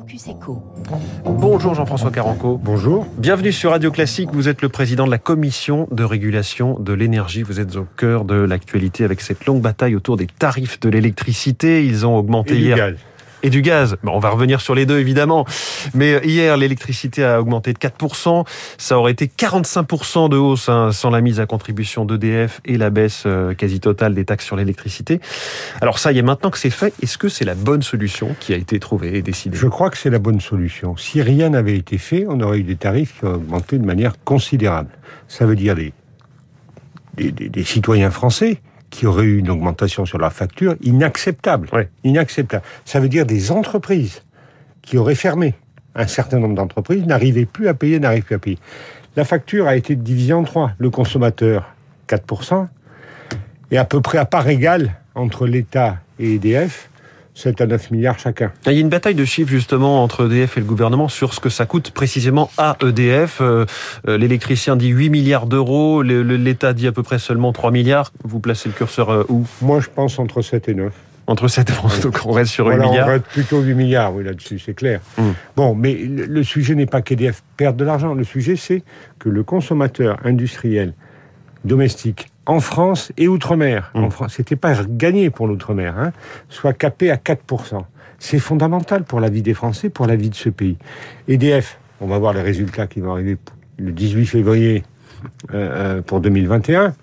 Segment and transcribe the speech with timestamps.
[0.00, 0.62] Focus Echo.
[1.26, 2.58] Bonjour Jean-François Caranco.
[2.62, 3.06] Bonjour.
[3.18, 4.30] Bienvenue sur Radio Classique.
[4.32, 7.42] Vous êtes le président de la commission de régulation de l'énergie.
[7.42, 11.84] Vous êtes au cœur de l'actualité avec cette longue bataille autour des tarifs de l'électricité.
[11.84, 12.76] Ils ont augmenté Et du hier.
[12.78, 12.94] gaz.
[13.42, 13.96] Et du gaz.
[14.02, 15.46] Bon, on va revenir sur les deux évidemment.
[15.94, 18.46] Mais hier, l'électricité a augmenté de 4%.
[18.76, 22.90] Ça aurait été 45% de hausse hein, sans la mise à contribution d'EDF et la
[22.90, 25.20] baisse euh, quasi totale des taxes sur l'électricité.
[25.80, 28.52] Alors ça y est, maintenant que c'est fait, est-ce que c'est la bonne solution qui
[28.52, 29.56] a été trouvée et décidée?
[29.56, 30.96] Je crois que c'est la bonne solution.
[30.98, 34.22] Si rien n'avait été fait, on aurait eu des tarifs qui ont augmenté de manière
[34.24, 34.90] considérable.
[35.28, 35.92] Ça veut dire des,
[37.16, 41.68] des, des- des citoyens français qui auraient eu une augmentation sur leur facture inacceptable.
[42.04, 42.64] Inacceptable.
[42.84, 44.22] Ça veut dire des entreprises
[44.82, 45.54] qui auraient fermé.
[45.94, 48.58] Un certain nombre d'entreprises n'arrivaient plus à payer, n'arrivent plus à payer.
[49.16, 50.72] La facture a été divisée en trois.
[50.78, 51.74] Le consommateur,
[52.08, 52.68] 4%,
[53.70, 56.89] et à peu près à part égale entre l'État et EDF,
[57.40, 58.52] 7 à 9 milliards chacun.
[58.66, 61.40] Il y a une bataille de chiffres justement entre EDF et le gouvernement sur ce
[61.40, 63.38] que ça coûte précisément à EDF.
[63.40, 63.64] Euh,
[64.08, 68.12] euh, L'électricien dit 8 milliards d'euros, l'État dit à peu près seulement 3 milliards.
[68.24, 69.46] Vous placez le curseur euh, où?
[69.62, 70.92] Moi, je pense entre 7 et 9.
[71.26, 73.06] Entre 7 et 11, donc on reste sur 8 Voilà, on milliards.
[73.06, 75.00] va être plutôt 8 milliards, oui, là-dessus, c'est clair.
[75.16, 75.22] Mm.
[75.56, 78.14] Bon, mais le, le sujet n'est pas qu'EDF perde de l'argent.
[78.14, 78.82] Le sujet, c'est
[79.18, 80.92] que le consommateur industriel
[81.64, 84.04] domestique en France et outre-mer, Mm.
[84.04, 86.12] en France, c'était pas gagné pour l'outre-mer, hein,
[86.48, 87.84] soit capé à 4%.
[88.18, 90.76] C'est fondamental pour la vie des Français, pour la vie de ce pays.
[91.28, 93.36] EDF, on va voir les résultats qui vont arriver
[93.78, 94.84] le 18 février
[95.54, 96.94] euh, euh, pour 2021.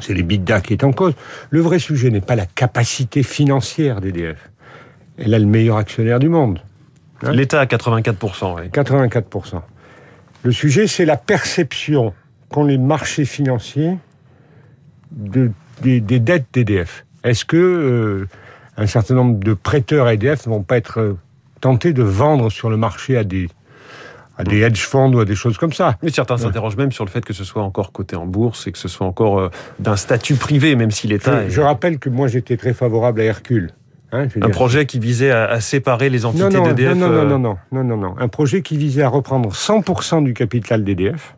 [0.00, 1.14] C'est les bidas qui est en cause.
[1.50, 4.50] Le vrai sujet n'est pas la capacité financière d'EDF.
[5.18, 6.60] Elle a le meilleur actionnaire du monde,
[7.24, 8.54] hein L'État à 84%.
[8.60, 8.68] oui.
[8.68, 9.60] 84%.
[10.44, 12.14] Le sujet, c'est la perception
[12.48, 13.96] qu'ont les marchés financiers
[15.12, 15.50] de-
[15.82, 17.04] des, des dettes d'EDF.
[17.24, 18.28] Est-ce que euh,
[18.76, 21.16] un certain nombre de prêteurs à EDF ne vont pas être euh,
[21.60, 23.48] tentés de vendre sur le marché à des,
[24.36, 25.96] à des hedge funds ou à des choses comme ça?
[26.02, 28.72] Mais certains s'interrogent même sur le fait que ce soit encore coté en bourse et
[28.72, 31.98] que ce soit encore euh, d'un statut privé, même si l'État je, est je rappelle
[31.98, 33.70] que moi, j'étais très favorable à Hercule.
[34.10, 36.94] Hein, un dire, projet qui visait à, à séparer les entités non, non, d'EDF.
[36.96, 38.14] non, non, non, non, non, non, non.
[38.18, 41.36] Un projet qui visait à reprendre 100% du capital d'EDF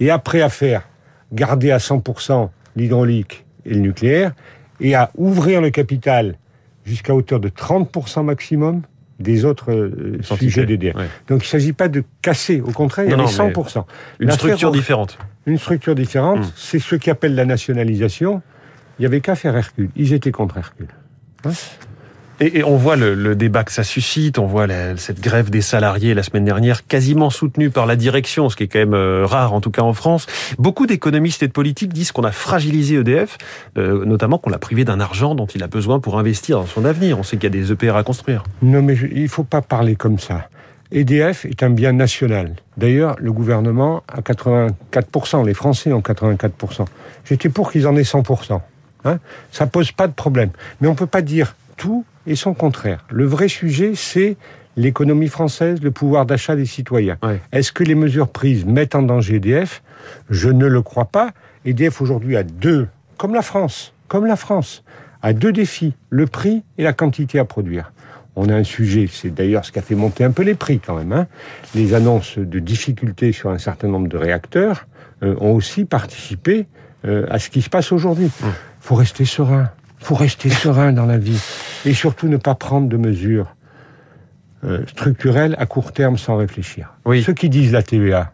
[0.00, 0.88] et après à faire
[1.32, 4.32] garder à 100% l'hydraulique et le nucléaire
[4.80, 6.36] et à ouvrir le capital
[6.84, 8.82] jusqu'à hauteur de 30% maximum
[9.20, 10.96] des autres euh, sujets d'EDF.
[10.96, 11.06] Ouais.
[11.28, 13.84] Donc il ne s'agit pas de casser, au contraire, il y mais 100%.
[14.18, 15.18] Une structure différente.
[15.46, 16.52] Une structure différente, Mm.
[16.56, 18.42] c'est ce qu'ils appellent la nationalisation.
[18.98, 19.90] Il n'y avait qu'à faire Hercule.
[19.96, 20.88] Ils étaient contre Hercule.
[22.40, 26.22] Et, on voit le, débat que ça suscite, on voit cette grève des salariés la
[26.22, 29.60] semaine dernière, quasiment soutenue par la direction, ce qui est quand même euh, rare, en
[29.60, 30.26] tout cas en France.
[30.58, 33.38] Beaucoup d'économistes et de politiques disent qu'on a fragilisé EDF,
[33.78, 36.84] euh, notamment qu'on l'a privé d'un argent dont il a besoin pour investir dans son
[36.84, 37.18] avenir.
[37.18, 38.42] On sait qu'il y a des EPR à construire.
[38.62, 40.48] Non, mais il ne faut pas parler comme ça.
[40.90, 42.54] EDF est un bien national.
[42.76, 46.84] D'ailleurs, le gouvernement a 84%, les Français ont 84%.
[47.24, 48.60] J'étais pour qu'ils en aient 100%.
[49.04, 49.18] Hein
[49.50, 50.50] ça pose pas de problème.
[50.80, 53.04] Mais on ne peut pas dire tout et son contraire.
[53.10, 54.36] Le vrai sujet, c'est
[54.76, 57.16] l'économie française, le pouvoir d'achat des citoyens.
[57.22, 57.40] Ouais.
[57.52, 59.82] Est-ce que les mesures prises mettent en danger EDF?
[60.30, 61.30] Je ne le crois pas.
[61.64, 64.82] EDF aujourd'hui a deux, comme la France, comme la France,
[65.22, 67.92] a deux défis, le prix et la quantité à produire.
[68.36, 70.80] On a un sujet, c'est d'ailleurs ce qui a fait monter un peu les prix
[70.84, 71.12] quand même.
[71.12, 71.26] hein.
[71.76, 74.86] Les annonces de difficultés sur un certain nombre de réacteurs
[75.22, 76.66] euh, ont aussi participé
[77.06, 78.28] euh, à ce qui se passe aujourd'hui.
[78.42, 79.70] Il faut rester serein.
[80.00, 81.40] Il faut rester serein dans la vie.
[81.84, 83.54] Et surtout ne pas prendre de mesures
[84.64, 86.94] euh, structurelles à court terme sans réfléchir.
[87.04, 87.22] Oui.
[87.22, 88.32] Ceux qui disent la TVA,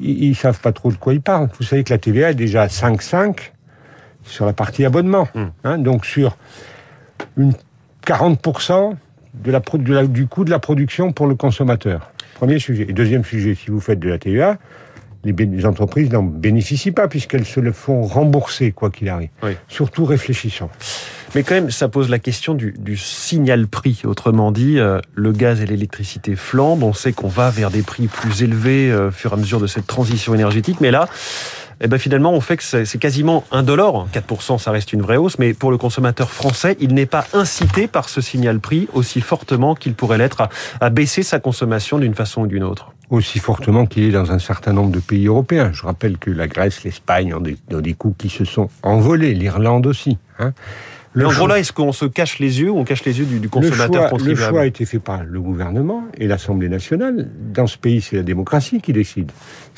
[0.00, 1.48] ils, ils savent pas trop de quoi ils parlent.
[1.58, 3.50] Vous savez que la TVA est déjà à 5,5
[4.22, 5.28] sur la partie abonnement.
[5.34, 5.44] Mm.
[5.64, 6.36] Hein, donc sur
[7.36, 7.52] une
[8.06, 8.94] 40%
[9.34, 12.10] de la, pro- de la- du coût de la production pour le consommateur.
[12.34, 12.86] Premier sujet.
[12.88, 14.58] Et deuxième sujet, si vous faites de la TVA,
[15.24, 19.30] les, entreprises n'en bénéficient pas puisqu'elles se le font rembourser quoi qu'il arrive.
[19.42, 19.52] Oui.
[19.68, 20.68] Surtout réfléchissons.
[21.34, 24.02] Mais quand même, ça pose la question du, du signal prix.
[24.04, 26.84] Autrement dit, euh, le gaz et l'électricité flambent.
[26.84, 29.58] On sait qu'on va vers des prix plus élevés euh, au fur et à mesure
[29.58, 30.80] de cette transition énergétique.
[30.80, 31.08] Mais là,
[31.80, 34.06] eh ben finalement, on fait que c'est quasiment indolore.
[34.14, 35.40] 4%, ça reste une vraie hausse.
[35.40, 39.74] Mais pour le consommateur français, il n'est pas incité par ce signal prix aussi fortement
[39.74, 40.50] qu'il pourrait l'être à,
[40.80, 42.93] à baisser sa consommation d'une façon ou d'une autre.
[43.10, 45.70] Aussi fortement qu'il est dans un certain nombre de pays européens.
[45.72, 49.34] Je rappelle que la Grèce, l'Espagne ont des, ont des coûts qui se sont envolés,
[49.34, 50.18] l'Irlande aussi.
[50.38, 50.52] hein.
[51.16, 53.24] Le en gros, là, est-ce qu'on se cache les yeux ou on cache les yeux
[53.24, 56.68] du, du Le consommateur choix, le choix a été fait par le gouvernement et l'Assemblée
[56.68, 57.30] nationale.
[57.54, 59.30] Dans ce pays, c'est la démocratie qui décide.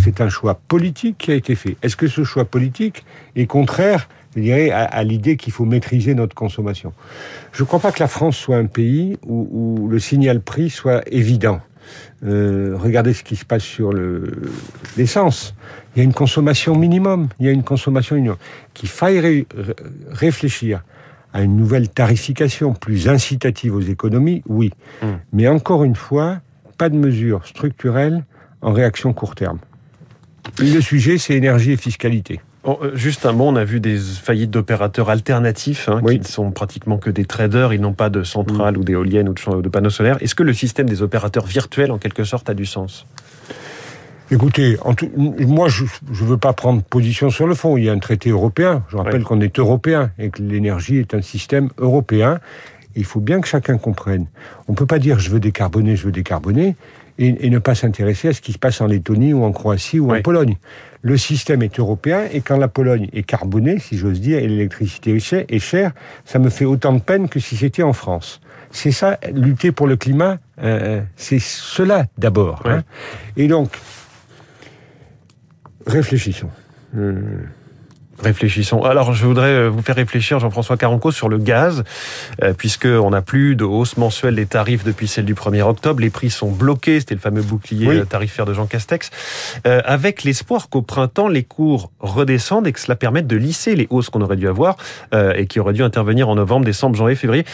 [0.00, 1.76] C'est un choix politique qui a été fait.
[1.82, 3.04] Est-ce que ce choix politique
[3.34, 6.92] est contraire je dirais, à, l'idée qu'il faut maîtriser notre consommation?
[7.52, 11.02] Je ne crois pas que la France soit un pays où, le signal prix soit
[11.12, 11.60] évident.
[12.24, 13.92] Euh, regardez ce qui se passe sur
[14.96, 15.54] l'essence.
[15.94, 17.28] il y a une consommation minimum.
[17.38, 18.36] Il y a une consommation minimum.
[18.72, 19.46] Qu'il faille
[20.10, 20.82] réfléchir
[21.32, 24.70] à une nouvelle tarification plus incitative aux économies, oui.
[25.02, 25.14] Hmm.
[25.32, 26.40] Mais encore une fois,
[26.78, 28.24] pas de mesures structurelles
[28.62, 29.58] en réaction court terme.
[30.58, 32.40] Le sujet, c'est énergie et fiscalité.
[32.66, 36.24] Oh, euh, juste un mot, on a vu des faillites d'opérateurs alternatifs hein, qui ne
[36.24, 38.80] sont pratiquement que des traders, ils n'ont pas de centrales mm.
[38.80, 40.16] ou d'éoliennes ou de, panneaux solaires.
[40.22, 43.06] Est-ce que le système des opérateurs virtuels, en quelque sorte, a du sens?
[44.30, 44.78] Écoutez,
[45.16, 47.76] moi, je ne veux pas prendre position sur le fond.
[47.76, 48.82] Il y a un traité européen.
[48.88, 52.40] Je rappelle qu'on est européen et que l'énergie est un système européen.
[52.96, 54.26] il faut bien que chacun comprenne.
[54.66, 56.74] On ne peut pas dire je veux décarboner, je veux décarboner
[57.18, 60.12] et, ne pas s'intéresser à ce qui se passe en Lettonie ou en Croatie ou
[60.12, 60.56] en Pologne.
[61.02, 65.14] Le système est européen et quand la Pologne est carbonée, si j'ose dire, et l'électricité
[65.14, 65.92] est chère,
[66.24, 68.40] ça me fait autant de peine que si c'était en France.
[68.70, 72.62] C'est ça, lutter pour le climat, euh, c'est cela d'abord.
[72.64, 72.82] Hein.
[73.36, 73.78] Et donc,
[75.86, 76.50] réfléchissons.
[76.92, 77.44] Hmm.
[78.22, 78.82] Réfléchissons.
[78.82, 81.82] Alors, je voudrais euh, vous faire réfléchir, Jean-François Caranco, sur le gaz,
[82.42, 86.00] euh, puisqu'on n'a plus de hausse mensuelle des tarifs depuis celle du 1er octobre.
[86.00, 89.10] Les prix sont bloqués, c'était le fameux bouclier euh, tarifaire de Jean Castex,
[89.64, 94.10] avec l'espoir qu'au printemps, les cours redescendent et que cela permette de lisser les hausses
[94.10, 94.76] qu'on aurait dû avoir
[95.12, 97.44] et qui auraient dû intervenir en novembre, décembre, janvier, février.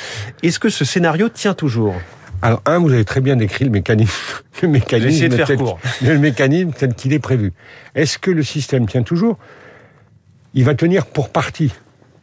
[0.43, 1.95] Est-ce que ce scénario tient toujours?
[2.43, 4.13] Alors, un, vous avez très bien décrit le mécanisme,
[4.63, 5.79] le mécanisme, de faire court.
[6.03, 7.53] le mécanisme tel qu'il est prévu.
[7.95, 9.39] Est-ce que le système tient toujours?
[10.55, 11.73] Il va tenir pour partie.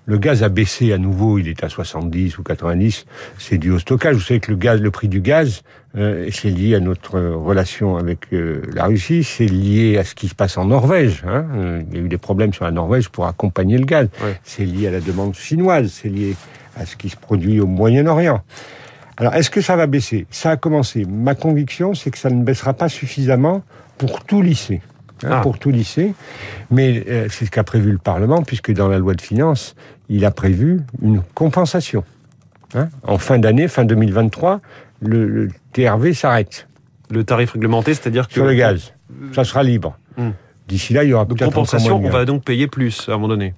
[0.06, 3.06] Le gaz a baissé à nouveau, il est à 70 ou 90,
[3.38, 4.16] c'est dû au stockage.
[4.16, 5.64] Vous savez que le gaz, le prix du gaz,
[5.98, 10.30] euh, c'est lié à notre relation avec euh, la Russie, c'est lié à ce qui
[10.30, 11.24] se passe en Norvège.
[11.28, 11.84] Hein.
[11.92, 14.08] Il y a eu des problèmes sur la Norvège pour accompagner le gaz.
[14.44, 16.36] C'est lié à la demande chinoise, c'est lié
[16.78, 18.42] à ce qui se produit au Moyen-Orient.
[19.18, 20.28] Alors, est-ce que ça va baisser?
[20.30, 21.04] Ça a commencé.
[21.06, 23.64] Ma conviction, c'est que ça ne baissera pas suffisamment
[23.98, 24.80] pour tout lisser.
[25.24, 25.42] Hein, ah.
[25.42, 26.14] pour tout lycée.
[26.70, 29.76] Mais euh, c'est ce qu'a prévu le Parlement, puisque dans la loi de finances,
[30.10, 32.04] il a prévu une compensation.
[32.76, 32.90] Hein.
[33.04, 34.60] en fin d'année, fin 2023,
[35.02, 36.68] le, TRV s'arrête.
[37.10, 38.34] Le tarif réglementé, c'est-à-dire que...
[38.34, 38.94] Sur le gaz.
[39.34, 39.98] Ça sera libre.
[40.18, 40.32] Hmm.
[40.68, 43.30] D'ici là, il y aura peut-être compensation, on va donc payer plus à un moment
[43.30, 43.54] donné.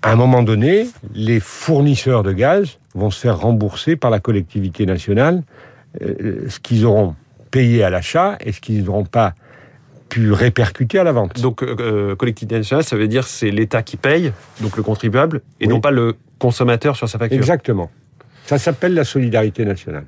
[0.00, 4.86] À un moment donné, les fournisseurs de gaz vont se faire rembourser par la collectivité
[4.86, 5.42] nationale
[6.00, 7.14] euh, ce qu'ils auront
[7.50, 9.34] payé à l'achat et ce qu'ils n'auront pas
[10.08, 11.40] pu répercuter à la vente.
[11.40, 15.42] Donc, euh, euh, collectivité nationale, ça veut dire c'est l'État qui paye, donc le contribuable,
[15.60, 17.38] et non pas le consommateur sur sa facture.
[17.38, 17.90] Exactement.
[18.46, 20.06] Ça s'appelle la solidarité nationale.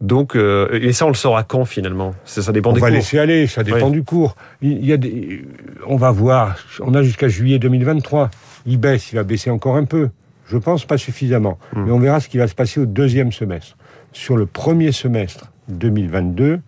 [0.00, 2.14] Donc, euh, et ça, on le saura quand finalement?
[2.24, 2.88] Ça, ça, dépend on des cours.
[2.88, 4.34] On va laisser aller, ça dépend du cours.
[4.62, 5.44] Il y a des,
[5.86, 6.56] on va voir.
[6.80, 8.30] On a jusqu'à juillet 2023.
[8.66, 10.08] Il baisse, il va baisser encore un peu.
[10.46, 11.58] Je pense pas suffisamment.
[11.74, 11.84] Hmm.
[11.84, 13.76] Mais on verra ce qui va se passer au deuxième semestre.
[14.12, 16.60] Sur le premier semestre 2022,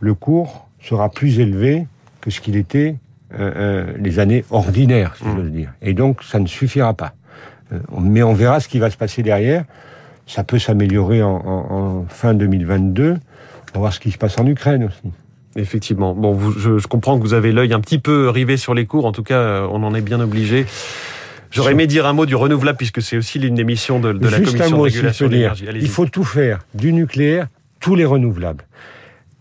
[0.00, 1.86] le cours sera plus élevé
[2.26, 2.96] que ce qu'il était
[3.38, 5.72] euh, euh, les années ordinaires, si j'ose dire.
[5.80, 7.14] Et donc, ça ne suffira pas.
[7.72, 9.64] Euh, mais on verra ce qui va se passer derrière.
[10.26, 13.12] Ça peut s'améliorer en, fin 2022.
[13.12, 13.14] On
[13.74, 15.12] va voir ce qui se passe en Ukraine aussi.
[15.54, 16.14] Effectivement.
[16.14, 19.06] Bon, vous, je, comprends que vous avez l'œil un petit peu rivé sur les cours.
[19.06, 20.66] En tout cas, on en est bien obligé.
[21.52, 24.40] J'aurais aimé dire un mot du renouvelable, puisque c'est aussi l'une des missions de, la
[24.40, 25.64] Commission de régulation de l'énergie.
[25.76, 27.46] Il faut tout faire, du nucléaire,
[27.78, 28.64] tous les renouvelables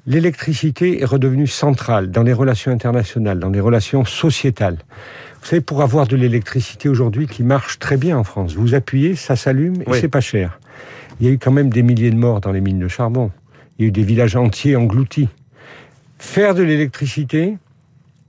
[0.07, 4.77] l'électricité est redevenue centrale dans les relations internationales, dans les relations sociétales.
[5.41, 9.15] Vous savez, pour avoir de l'électricité aujourd'hui qui marche très bien en France, vous appuyez,
[9.15, 10.59] ça s'allume et c'est pas cher.
[11.19, 13.31] Il y a eu quand même des milliers de morts dans les mines de charbon.
[13.77, 15.29] Il y a eu des villages entiers engloutis.
[16.19, 17.57] Faire de l'électricité,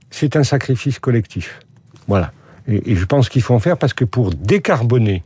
[0.09, 1.59] c'est un sacrifice collectif.
[2.07, 2.31] Voilà.
[2.67, 5.23] Et, je pense qu'il faut en faire parce que pour décarboner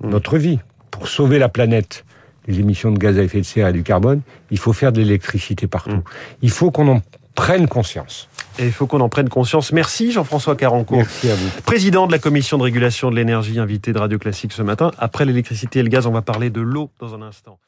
[0.00, 0.08] mmh.
[0.08, 2.04] notre vie, pour sauver la planète,
[2.46, 4.20] les émissions de gaz à effet de serre et du carbone,
[4.50, 5.90] il faut faire de l'électricité partout.
[5.90, 6.04] Mm.
[6.42, 7.00] Il faut qu'on en
[7.34, 8.28] prenne conscience.
[8.58, 9.72] Et il faut qu'on en prenne conscience.
[9.72, 10.96] Merci Jean-François Caranco.
[10.96, 11.48] Merci à vous.
[11.66, 14.92] Président de la commission de régulation de l'énergie, invité de Radio Classique ce matin.
[14.98, 17.58] Après l'électricité et le gaz, on va parler de l'eau dans un instant.